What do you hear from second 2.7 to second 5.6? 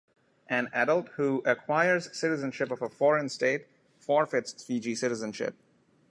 of a foreign state forfeits Fiji citizenship.